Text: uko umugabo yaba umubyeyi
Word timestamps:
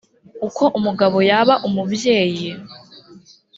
uko 0.47 0.63
umugabo 0.77 1.17
yaba 1.29 1.53
umubyeyi 1.67 2.49